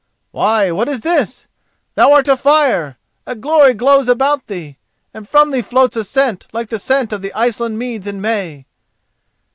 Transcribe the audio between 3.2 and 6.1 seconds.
a glory glows about thee, and from thee floats a